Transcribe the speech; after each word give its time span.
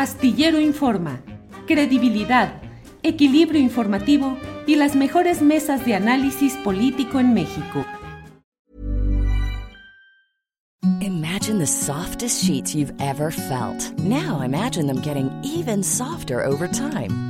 Astillero 0.00 0.58
Informa, 0.58 1.20
credibilidad, 1.66 2.62
equilibrio 3.02 3.60
informativo 3.60 4.38
y 4.66 4.76
las 4.76 4.96
mejores 4.96 5.42
mesas 5.42 5.84
de 5.84 5.94
análisis 5.94 6.54
político 6.64 7.20
en 7.20 7.34
México. 7.34 7.84
Imagine 11.02 11.58
the 11.58 11.66
softest 11.66 12.42
sheets 12.42 12.74
you've 12.74 12.94
ever 12.98 13.30
felt. 13.30 13.92
Now 13.98 14.40
imagine 14.40 14.86
them 14.86 15.02
getting 15.02 15.30
even 15.42 15.82
softer 15.82 16.46
over 16.46 16.66
time. 16.66 17.29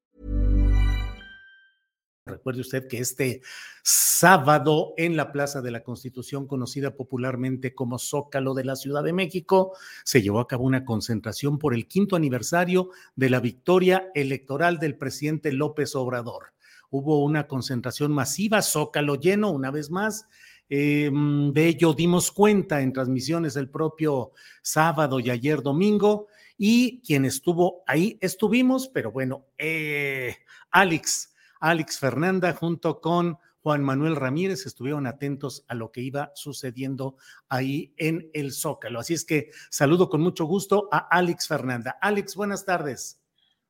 Recuerde 2.25 2.61
usted 2.61 2.87
que 2.87 2.99
este 2.99 3.41
sábado 3.83 4.93
en 4.97 5.17
la 5.17 5.31
Plaza 5.31 5.61
de 5.61 5.71
la 5.71 5.81
Constitución, 5.81 6.45
conocida 6.45 6.95
popularmente 6.95 7.73
como 7.73 7.97
Zócalo 7.97 8.53
de 8.53 8.63
la 8.63 8.75
Ciudad 8.75 9.03
de 9.03 9.11
México, 9.11 9.75
se 10.03 10.21
llevó 10.21 10.39
a 10.39 10.47
cabo 10.47 10.65
una 10.65 10.85
concentración 10.85 11.57
por 11.57 11.73
el 11.73 11.87
quinto 11.87 12.15
aniversario 12.15 12.89
de 13.15 13.31
la 13.31 13.39
victoria 13.39 14.11
electoral 14.13 14.77
del 14.77 14.97
presidente 14.97 15.51
López 15.51 15.95
Obrador. 15.95 16.53
Hubo 16.91 17.23
una 17.23 17.47
concentración 17.47 18.11
masiva, 18.11 18.61
Zócalo 18.61 19.15
lleno 19.15 19.49
una 19.49 19.71
vez 19.71 19.89
más. 19.89 20.27
Eh, 20.69 21.09
de 21.11 21.67
ello 21.67 21.93
dimos 21.93 22.31
cuenta 22.31 22.81
en 22.81 22.93
transmisiones 22.93 23.55
el 23.55 23.69
propio 23.69 24.33
sábado 24.61 25.19
y 25.19 25.31
ayer 25.31 25.63
domingo. 25.63 26.27
Y 26.55 27.01
quien 27.01 27.25
estuvo 27.25 27.81
ahí, 27.87 28.19
estuvimos, 28.21 28.89
pero 28.89 29.11
bueno, 29.11 29.47
eh, 29.57 30.35
Alex 30.69 31.30
Alex 31.61 31.99
Fernanda 31.99 32.53
junto 32.53 32.99
con 32.99 33.37
Juan 33.61 33.83
Manuel 33.83 34.15
Ramírez 34.15 34.65
estuvieron 34.65 35.05
atentos 35.05 35.63
a 35.67 35.75
lo 35.75 35.91
que 35.91 36.01
iba 36.01 36.31
sucediendo 36.33 37.15
ahí 37.47 37.93
en 37.97 38.29
el 38.33 38.51
Zócalo. 38.51 38.99
Así 38.99 39.13
es 39.13 39.23
que 39.23 39.51
saludo 39.69 40.09
con 40.09 40.21
mucho 40.21 40.45
gusto 40.45 40.89
a 40.91 40.97
Alex 40.97 41.47
Fernanda. 41.47 41.97
Alex, 42.01 42.35
buenas 42.35 42.65
tardes. 42.65 43.21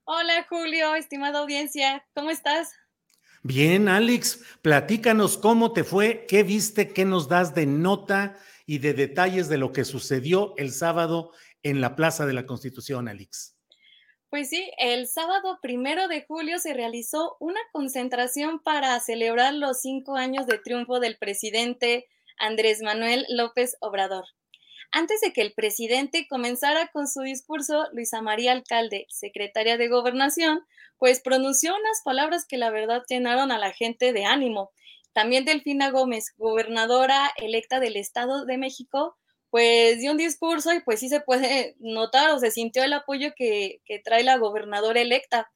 Hola 0.06 0.46
Julio, 0.50 0.96
estimada 0.96 1.40
audiencia, 1.40 2.06
¿cómo 2.16 2.32
estás? 2.32 2.72
Bien, 3.44 3.90
Alex, 3.90 4.42
platícanos 4.62 5.38
cómo 5.38 5.74
te 5.74 5.84
fue, 5.84 6.26
qué 6.28 6.44
viste, 6.44 6.94
qué 6.94 7.06
nos 7.06 7.28
das 7.28 7.54
de 7.54 7.66
nota 7.66 8.38
y 8.66 8.78
de 8.78 8.94
detalles 8.94 9.50
de 9.50 9.58
lo 9.58 9.74
que 9.74 9.84
sucedió 9.84 10.54
el 10.58 10.72
sábado 10.72 11.32
en 11.64 11.82
la 11.82 11.96
Plaza 11.96 12.26
de 12.26 12.34
la 12.34 12.46
Constitución, 12.46 13.08
Alex. 13.08 13.58
Pues 14.32 14.48
sí, 14.48 14.72
el 14.78 15.10
sábado 15.10 15.60
primero 15.62 16.08
de 16.08 16.24
julio 16.24 16.58
se 16.58 16.74
realizó 16.74 17.36
una 17.42 17.60
concentración 17.74 18.64
para 18.64 18.98
celebrar 19.02 19.54
los 19.54 19.82
cinco 19.82 20.16
años 20.16 20.48
de 20.48 20.58
triunfo 20.58 21.02
del 21.02 21.18
presidente 21.18 22.08
Andrés 22.38 22.82
Manuel 22.82 23.26
López 23.28 23.76
Obrador. 23.82 24.24
Antes 24.94 25.20
de 25.20 25.34
que 25.34 25.42
el 25.42 25.52
presidente 25.52 26.28
comenzara 26.30 26.88
con 26.94 27.10
su 27.10 27.24
discurso, 27.24 27.88
Luisa 27.92 28.22
María 28.22 28.54
Alcalde, 28.54 29.06
secretaria 29.10 29.76
de 29.76 29.90
Gobernación, 29.90 30.66
pues 30.98 31.20
pronunció 31.20 31.76
unas 31.76 32.02
palabras 32.02 32.46
que 32.48 32.56
la 32.56 32.70
verdad 32.70 33.04
llenaron 33.10 33.52
a 33.52 33.60
la 33.60 33.74
gente 33.74 34.14
de 34.14 34.24
ánimo. 34.24 34.72
También 35.12 35.44
Delfina 35.44 35.92
Gómez, 35.92 36.34
gobernadora 36.38 37.34
electa 37.36 37.82
del 37.82 37.98
Estado 37.98 38.46
de 38.46 38.58
México, 38.58 39.18
pues 39.52 40.00
dio 40.00 40.12
un 40.12 40.18
discurso 40.18 40.74
y 40.74 40.80
pues 40.80 41.02
sí 41.02 41.10
se 41.10 41.20
puede 41.20 41.76
notar 41.80 42.32
o 42.32 42.40
se 42.40 42.52
sintió 42.52 42.84
el 42.84 42.94
apoyo 42.94 43.34
que, 43.36 43.82
trae 44.06 44.24
la 44.24 44.38
gobernadora 44.38 45.02
electa. 45.02 45.52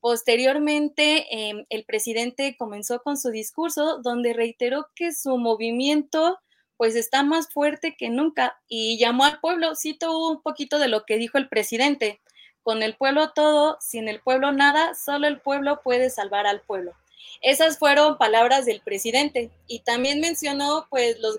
Posteriormente, 0.00 1.26
em, 1.30 1.64
el 1.70 1.84
presidente 1.84 2.56
comenzó 2.58 3.00
con 3.00 3.16
su 3.16 3.30
discurso 3.30 3.98
donde 4.02 4.34
reiteró 4.34 4.88
que 4.94 5.12
su 5.12 5.38
movimiento 5.38 6.38
pues 6.76 6.94
está 6.94 7.24
más 7.24 7.48
fuerte 7.52 7.96
que 7.98 8.10
nunca 8.10 8.60
y 8.68 8.98
llamó 8.98 9.24
al 9.24 9.40
pueblo, 9.40 9.74
cito 9.74 10.16
un 10.28 10.42
poquito 10.42 10.78
de 10.78 10.88
lo 10.88 11.04
que 11.04 11.16
dijo 11.16 11.38
el 11.38 11.48
presidente, 11.48 12.20
con 12.62 12.82
el 12.82 12.96
pueblo 12.96 13.32
todo, 13.32 13.78
sin 13.80 14.08
el 14.08 14.20
pueblo 14.20 14.52
nada, 14.52 14.94
solo 14.94 15.26
el 15.26 15.40
pueblo 15.40 15.80
puede 15.82 16.10
salvar 16.10 16.46
al 16.46 16.60
pueblo. 16.60 16.92
Esas 17.40 17.78
fueron 17.78 18.18
palabras 18.18 18.66
del 18.66 18.80
presidente 18.80 19.50
y 19.66 19.80
también 19.80 20.20
mencionó 20.20 20.86
pues 20.90 21.18
los, 21.20 21.38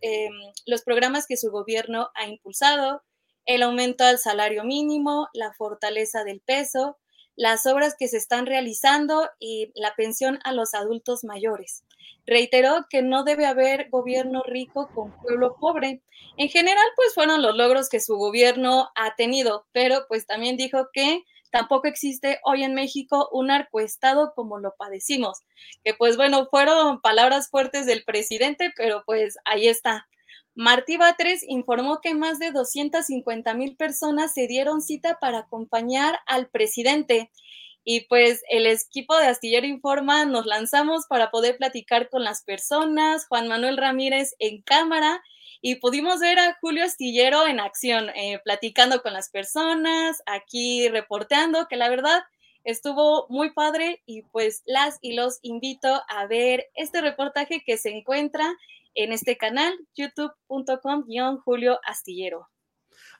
eh, 0.00 0.28
los 0.66 0.82
programas 0.82 1.26
que 1.26 1.36
su 1.36 1.50
gobierno 1.50 2.10
ha 2.14 2.26
impulsado, 2.26 3.02
el 3.44 3.62
aumento 3.62 4.04
al 4.04 4.18
salario 4.18 4.64
mínimo, 4.64 5.28
la 5.32 5.52
fortaleza 5.52 6.24
del 6.24 6.40
peso, 6.40 6.98
las 7.36 7.66
obras 7.66 7.94
que 7.96 8.08
se 8.08 8.16
están 8.16 8.46
realizando 8.46 9.28
y 9.38 9.70
la 9.74 9.94
pensión 9.94 10.40
a 10.42 10.52
los 10.52 10.74
adultos 10.74 11.22
mayores. 11.22 11.84
Reiteró 12.26 12.86
que 12.90 13.02
no 13.02 13.22
debe 13.22 13.46
haber 13.46 13.88
gobierno 13.90 14.42
rico 14.44 14.88
con 14.94 15.12
pueblo 15.20 15.56
pobre. 15.60 16.02
En 16.38 16.48
general, 16.48 16.86
pues 16.96 17.14
fueron 17.14 17.42
los 17.42 17.54
logros 17.54 17.88
que 17.88 18.00
su 18.00 18.16
gobierno 18.16 18.88
ha 18.96 19.14
tenido, 19.14 19.66
pero 19.72 20.06
pues 20.08 20.26
también 20.26 20.56
dijo 20.56 20.88
que 20.92 21.22
tampoco 21.50 21.88
existe 21.88 22.40
hoy 22.44 22.64
en 22.64 22.74
México 22.74 23.28
un 23.32 23.50
arcoestado 23.50 24.32
como 24.34 24.58
lo 24.58 24.74
padecimos. 24.76 25.40
Que 25.84 25.94
pues 25.94 26.16
bueno, 26.16 26.46
fueron 26.50 27.00
palabras 27.00 27.48
fuertes 27.48 27.86
del 27.86 28.04
presidente, 28.04 28.72
pero 28.76 29.02
pues 29.06 29.36
ahí 29.44 29.68
está. 29.68 30.08
Martí 30.54 30.96
Batres 30.96 31.44
informó 31.46 32.00
que 32.00 32.14
más 32.14 32.38
de 32.38 32.50
250 32.50 33.52
mil 33.54 33.76
personas 33.76 34.32
se 34.32 34.46
dieron 34.46 34.80
cita 34.80 35.18
para 35.20 35.40
acompañar 35.40 36.18
al 36.26 36.48
presidente. 36.48 37.30
Y 37.84 38.06
pues 38.08 38.42
el 38.48 38.66
equipo 38.66 39.16
de 39.16 39.26
Astillero 39.26 39.66
Informa 39.66 40.24
nos 40.24 40.46
lanzamos 40.46 41.06
para 41.08 41.30
poder 41.30 41.58
platicar 41.58 42.08
con 42.08 42.24
las 42.24 42.42
personas, 42.42 43.26
Juan 43.28 43.48
Manuel 43.48 43.76
Ramírez 43.76 44.34
en 44.38 44.62
cámara 44.62 45.22
y 45.60 45.76
pudimos 45.76 46.20
ver 46.20 46.38
a 46.38 46.56
Julio 46.60 46.84
Astillero 46.84 47.46
en 47.46 47.60
acción, 47.60 48.10
eh, 48.10 48.40
platicando 48.44 49.02
con 49.02 49.12
las 49.12 49.30
personas, 49.30 50.22
aquí 50.26 50.88
reporteando, 50.88 51.66
que 51.68 51.76
la 51.76 51.88
verdad 51.88 52.22
estuvo 52.64 53.26
muy 53.28 53.52
padre 53.52 54.02
y 54.06 54.22
pues 54.22 54.62
las 54.66 54.98
y 55.00 55.14
los 55.14 55.38
invito 55.42 56.02
a 56.08 56.26
ver 56.26 56.66
este 56.74 57.00
reportaje 57.00 57.62
que 57.64 57.78
se 57.78 57.90
encuentra 57.90 58.56
en 58.94 59.12
este 59.12 59.36
canal, 59.36 59.74
youtube.com-julio 59.94 61.78
astillero. 61.84 62.48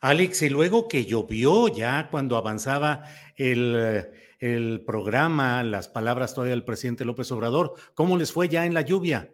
Alex, 0.01 0.43
y 0.43 0.49
luego 0.49 0.89
que 0.89 1.05
llovió 1.05 1.69
ya 1.69 2.09
cuando 2.11 2.37
avanzaba 2.37 3.05
el, 3.37 4.11
el 4.41 4.83
programa, 4.85 5.63
las 5.63 5.89
palabras 5.89 6.35
todavía 6.35 6.55
del 6.55 6.65
presidente 6.65 7.05
López 7.05 7.31
Obrador, 7.31 7.75
¿cómo 7.95 8.17
les 8.17 8.33
fue 8.33 8.49
ya 8.49 8.67
en 8.67 8.75
la 8.75 8.83
lluvia? 8.83 9.33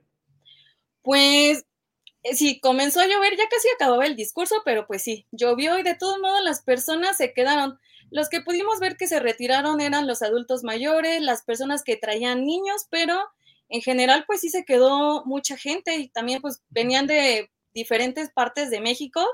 Pues 1.03 1.65
sí, 2.33 2.61
comenzó 2.61 3.01
a 3.01 3.07
llover, 3.07 3.37
ya 3.37 3.49
casi 3.49 3.69
acababa 3.75 4.07
el 4.07 4.17
discurso, 4.17 4.57
pero 4.65 4.87
pues 4.87 5.03
sí, 5.03 5.27
llovió 5.33 5.79
y 5.79 5.83
de 5.83 5.95
todos 5.95 6.19
modos 6.19 6.43
las 6.43 6.63
personas 6.63 7.17
se 7.17 7.33
quedaron. 7.33 7.79
Los 8.11 8.29
que 8.29 8.41
pudimos 8.41 8.79
ver 8.79 8.97
que 8.97 9.09
se 9.09 9.21
retiraron 9.21 9.81
eran 9.81 10.07
los 10.07 10.23
adultos 10.23 10.65
mayores, 10.65 11.21
las 11.23 11.43
personas 11.43 11.83
que 11.83 11.97
traían 11.97 12.45
niños, 12.45 12.87
pero 12.91 13.19
en 13.69 13.81
general 13.81 14.25
pues 14.27 14.41
sí 14.41 14.51
se 14.51 14.65
quedó 14.65 15.25
mucha 15.25 15.57
gente 15.57 15.97
y 15.97 16.09
también 16.09 16.43
pues 16.43 16.63
venían 16.69 17.07
de 17.07 17.51
diferentes 17.75 18.31
partes 18.31 18.71
de 18.71 18.81
México 18.81 19.27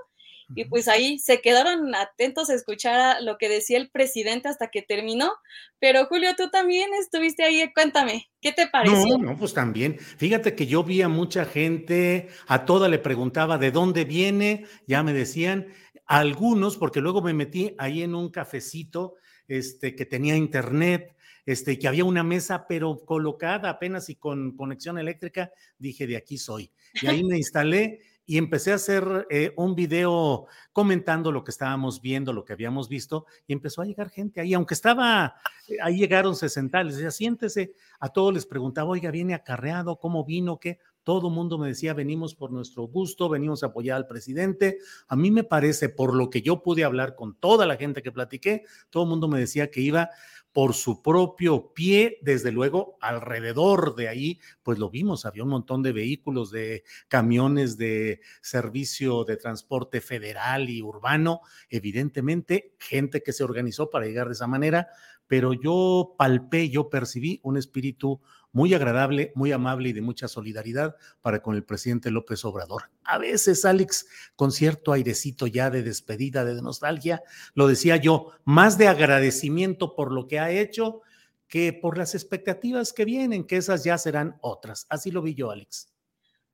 y 0.54 0.64
pues 0.64 0.88
ahí 0.88 1.18
se 1.18 1.40
quedaron 1.40 1.94
atentos 1.94 2.48
a 2.48 2.54
escuchar 2.54 3.22
lo 3.22 3.36
que 3.36 3.48
decía 3.48 3.76
el 3.76 3.90
presidente 3.90 4.48
hasta 4.48 4.68
que 4.68 4.82
terminó. 4.82 5.30
Pero 5.78 6.06
Julio, 6.06 6.30
tú 6.36 6.48
también 6.50 6.90
estuviste 6.94 7.44
ahí, 7.44 7.70
cuéntame, 7.74 8.28
¿qué 8.40 8.52
te 8.52 8.66
pareció? 8.66 9.18
No, 9.18 9.18
no, 9.18 9.36
pues 9.36 9.52
también. 9.52 9.98
Fíjate 9.98 10.54
que 10.54 10.66
yo 10.66 10.82
vi 10.84 11.02
a 11.02 11.08
mucha 11.08 11.44
gente, 11.44 12.28
a 12.46 12.64
toda 12.64 12.88
le 12.88 12.98
preguntaba 12.98 13.58
de 13.58 13.70
dónde 13.70 14.04
viene, 14.04 14.66
ya 14.86 15.02
me 15.02 15.12
decían, 15.12 15.68
algunos, 16.06 16.76
porque 16.76 17.00
luego 17.00 17.20
me 17.20 17.34
metí 17.34 17.74
ahí 17.78 18.02
en 18.02 18.14
un 18.14 18.30
cafecito 18.30 19.16
este, 19.46 19.94
que 19.94 20.06
tenía 20.06 20.36
internet, 20.36 21.14
este, 21.44 21.78
que 21.78 21.88
había 21.88 22.04
una 22.04 22.24
mesa, 22.24 22.66
pero 22.66 22.96
colocada 23.04 23.70
apenas 23.70 24.08
y 24.08 24.16
con 24.16 24.56
conexión 24.56 24.98
eléctrica, 24.98 25.50
dije, 25.78 26.06
de 26.06 26.16
aquí 26.16 26.38
soy. 26.38 26.72
Y 26.94 27.06
ahí 27.06 27.22
me 27.24 27.36
instalé 27.38 28.00
y 28.28 28.36
empecé 28.36 28.72
a 28.72 28.74
hacer 28.74 29.26
eh, 29.30 29.54
un 29.56 29.74
video 29.74 30.48
comentando 30.74 31.32
lo 31.32 31.42
que 31.44 31.50
estábamos 31.50 32.02
viendo, 32.02 32.34
lo 32.34 32.44
que 32.44 32.52
habíamos 32.52 32.86
visto, 32.86 33.24
y 33.46 33.54
empezó 33.54 33.80
a 33.80 33.86
llegar 33.86 34.10
gente 34.10 34.42
ahí, 34.42 34.52
aunque 34.52 34.74
estaba, 34.74 35.36
eh, 35.66 35.78
ahí 35.82 35.96
llegaron 35.96 36.36
60, 36.36 36.84
les 36.84 36.96
decía, 36.96 37.10
siéntese, 37.10 37.72
a 37.98 38.10
todos 38.10 38.34
les 38.34 38.44
preguntaba, 38.44 38.90
oiga, 38.90 39.10
¿viene 39.10 39.32
acarreado? 39.32 39.98
¿Cómo 39.98 40.26
vino? 40.26 40.58
¿Qué? 40.58 40.78
Todo 41.04 41.28
el 41.28 41.34
mundo 41.34 41.56
me 41.56 41.68
decía, 41.68 41.94
venimos 41.94 42.34
por 42.34 42.52
nuestro 42.52 42.82
gusto, 42.82 43.30
venimos 43.30 43.62
a 43.62 43.68
apoyar 43.68 43.96
al 43.96 44.06
presidente. 44.06 44.76
A 45.06 45.16
mí 45.16 45.30
me 45.30 45.42
parece, 45.42 45.88
por 45.88 46.14
lo 46.14 46.28
que 46.28 46.42
yo 46.42 46.62
pude 46.62 46.84
hablar 46.84 47.14
con 47.14 47.34
toda 47.34 47.64
la 47.64 47.78
gente 47.78 48.02
que 48.02 48.12
platiqué, 48.12 48.64
todo 48.90 49.04
el 49.04 49.08
mundo 49.08 49.26
me 49.26 49.40
decía 49.40 49.70
que 49.70 49.80
iba 49.80 50.10
por 50.52 50.74
su 50.74 51.02
propio 51.02 51.72
pie, 51.74 52.18
desde 52.22 52.52
luego 52.52 52.96
alrededor 53.00 53.94
de 53.94 54.08
ahí, 54.08 54.40
pues 54.62 54.78
lo 54.78 54.90
vimos, 54.90 55.24
había 55.26 55.44
un 55.44 55.50
montón 55.50 55.82
de 55.82 55.92
vehículos, 55.92 56.50
de 56.50 56.84
camiones 57.08 57.76
de 57.76 58.20
servicio 58.40 59.24
de 59.24 59.36
transporte 59.36 60.00
federal 60.00 60.68
y 60.68 60.82
urbano, 60.82 61.40
evidentemente 61.68 62.74
gente 62.78 63.22
que 63.22 63.32
se 63.32 63.44
organizó 63.44 63.90
para 63.90 64.06
llegar 64.06 64.26
de 64.26 64.32
esa 64.32 64.46
manera, 64.46 64.88
pero 65.28 65.52
yo 65.52 66.14
palpé, 66.18 66.70
yo 66.70 66.88
percibí 66.90 67.40
un 67.44 67.56
espíritu 67.56 68.20
muy 68.50 68.74
agradable, 68.74 69.30
muy 69.34 69.52
amable 69.52 69.90
y 69.90 69.92
de 69.92 70.00
mucha 70.00 70.26
solidaridad 70.26 70.96
para 71.20 71.42
con 71.42 71.54
el 71.54 71.64
presidente 71.64 72.10
López 72.10 72.44
Obrador. 72.44 72.90
A 73.04 73.18
veces, 73.18 73.64
Alex, 73.64 74.06
con 74.34 74.50
cierto 74.50 74.92
airecito 74.92 75.46
ya 75.46 75.70
de 75.70 75.82
despedida, 75.82 76.44
de 76.44 76.60
nostalgia, 76.60 77.22
lo 77.54 77.68
decía 77.68 77.96
yo, 77.96 78.32
más 78.44 78.78
de 78.78 78.88
agradecimiento 78.88 79.94
por 79.94 80.12
lo 80.12 80.26
que 80.26 80.40
ha 80.40 80.50
hecho 80.50 81.02
que 81.46 81.72
por 81.72 81.96
las 81.96 82.14
expectativas 82.14 82.92
que 82.92 83.04
vienen, 83.04 83.46
que 83.46 83.56
esas 83.56 83.84
ya 83.84 83.96
serán 83.96 84.38
otras. 84.40 84.86
Así 84.88 85.10
lo 85.10 85.22
vi 85.22 85.34
yo, 85.34 85.50
Alex. 85.50 85.92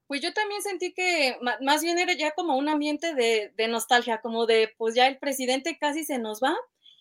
Pues 0.06 0.21
yo 0.21 0.32
también 0.32 0.62
sentí 0.62 0.93
que 0.93 1.37
más 1.62 1.82
bien 1.82 1.99
era 1.99 2.12
ya 2.15 2.32
como 2.32 2.56
un 2.56 2.69
ambiente 2.69 3.15
de, 3.15 3.53
de 3.56 3.69
nostalgia, 3.69 4.21
como 4.21 4.47
de, 4.47 4.73
pues 4.76 4.94
ya 4.94 5.06
el 5.09 5.19
presidente 5.19 5.79
casi 5.79 6.05
se 6.05 6.19
nos 6.19 6.41
va, 6.43 6.55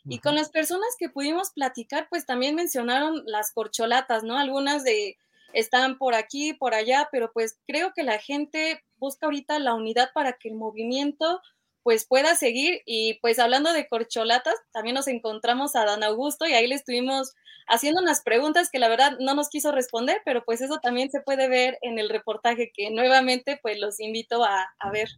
y 0.08 0.20
con 0.20 0.36
las 0.36 0.50
personas 0.50 0.96
que 1.00 1.10
pudimos 1.10 1.52
platicar, 1.52 2.08
pues 2.10 2.26
también 2.26 2.56
mencionaron 2.56 3.24
las 3.26 3.52
corcholatas, 3.52 4.24
¿no? 4.24 4.38
Algunas 4.38 4.84
de 4.84 5.18
están 5.54 5.98
por 5.98 6.16
aquí, 6.16 6.54
por 6.54 6.74
allá, 6.74 7.10
pero 7.12 7.32
pues 7.32 7.60
creo 7.68 7.94
que 7.94 8.04
la 8.04 8.18
gente 8.20 8.84
busca 8.98 9.28
ahorita 9.28 9.60
la 9.60 9.76
unidad 9.76 10.10
para 10.14 10.34
que 10.34 10.50
el 10.50 10.56
movimiento 10.56 11.42
pues 11.84 12.06
pueda 12.06 12.36
seguir 12.36 12.82
y 12.86 13.16
pues 13.22 13.40
hablando 13.40 13.74
de 13.74 13.88
corcholatas, 13.88 14.56
también 14.72 14.96
nos 14.96 15.08
encontramos 15.08 15.76
a 15.76 15.86
Dan 15.86 16.04
Augusto 16.04 16.46
y 16.48 16.54
ahí 16.54 16.66
le 16.66 16.76
estuvimos 16.76 17.34
haciendo 17.68 18.02
unas 18.02 18.22
preguntas 18.22 18.70
que 18.72 18.80
la 18.80 18.88
verdad 18.88 19.18
no 19.20 19.36
nos 19.36 19.50
quiso 19.50 19.72
responder, 19.72 20.22
pero 20.26 20.44
pues 20.46 20.62
eso 20.62 20.80
también 20.80 21.12
se 21.12 21.22
puede 21.22 21.50
ver 21.50 21.78
en 21.82 22.00
el 22.00 22.10
reportaje 22.10 22.72
que 22.74 22.90
nuevamente 22.90 23.60
pues 23.62 23.80
los 23.80 24.00
invito 24.00 24.44
a, 24.44 24.74
a 24.80 24.92
ver. 24.92 25.10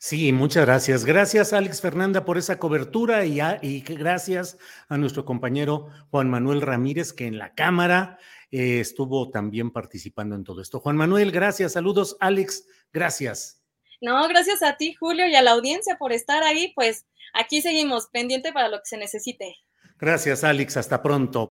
Sí, 0.00 0.32
muchas 0.32 0.64
gracias. 0.64 1.04
Gracias, 1.04 1.52
Alex 1.52 1.80
Fernanda, 1.80 2.24
por 2.24 2.38
esa 2.38 2.60
cobertura 2.60 3.26
y, 3.26 3.40
y 3.62 3.80
gracias 3.80 4.56
a 4.88 4.96
nuestro 4.96 5.24
compañero 5.24 5.88
Juan 6.10 6.30
Manuel 6.30 6.62
Ramírez, 6.62 7.12
que 7.12 7.26
en 7.26 7.36
la 7.36 7.52
Cámara 7.54 8.18
eh, 8.52 8.78
estuvo 8.78 9.28
también 9.30 9.72
participando 9.72 10.36
en 10.36 10.44
todo 10.44 10.62
esto. 10.62 10.78
Juan 10.78 10.96
Manuel, 10.96 11.32
gracias. 11.32 11.72
Saludos, 11.72 12.16
Alex, 12.20 12.66
gracias. 12.92 13.62
No, 14.00 14.26
gracias 14.28 14.62
a 14.62 14.76
ti, 14.76 14.94
Julio, 14.94 15.26
y 15.26 15.34
a 15.34 15.42
la 15.42 15.50
audiencia 15.50 15.98
por 15.98 16.12
estar 16.12 16.44
ahí. 16.44 16.72
Pues 16.76 17.04
aquí 17.34 17.60
seguimos, 17.60 18.06
pendiente 18.06 18.52
para 18.52 18.68
lo 18.68 18.78
que 18.78 18.86
se 18.86 18.98
necesite. 18.98 19.56
Gracias, 19.98 20.44
Alex. 20.44 20.76
Hasta 20.76 21.02
pronto. 21.02 21.52